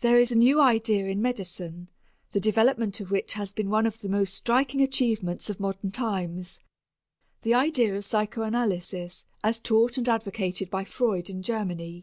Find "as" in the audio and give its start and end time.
9.44-9.60